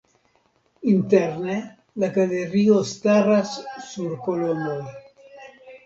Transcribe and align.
Interne 0.93 1.59
la 2.05 2.11
galerio 2.17 2.81
staras 2.95 3.55
sur 3.93 4.21
kolonoj. 4.27 4.85